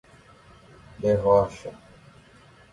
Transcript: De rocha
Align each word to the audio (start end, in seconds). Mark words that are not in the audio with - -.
De 0.97 1.15
rocha 1.15 1.69